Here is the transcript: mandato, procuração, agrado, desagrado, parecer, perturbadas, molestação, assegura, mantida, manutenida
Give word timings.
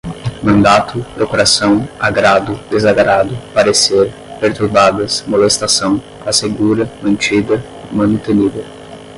mandato, 0.41 1.03
procuração, 1.13 1.87
agrado, 1.99 2.55
desagrado, 2.71 3.37
parecer, 3.53 4.11
perturbadas, 4.39 5.23
molestação, 5.27 6.01
assegura, 6.25 6.89
mantida, 7.03 7.63
manutenida 7.91 8.65